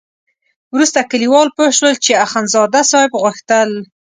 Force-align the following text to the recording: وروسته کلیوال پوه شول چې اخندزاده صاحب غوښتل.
وروسته 0.73 0.99
کلیوال 1.11 1.47
پوه 1.55 1.69
شول 1.77 1.93
چې 2.05 2.21
اخندزاده 2.25 2.81
صاحب 2.91 3.11
غوښتل. 3.21 3.69